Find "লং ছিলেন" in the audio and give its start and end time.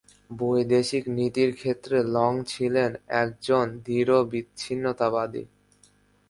2.07-2.91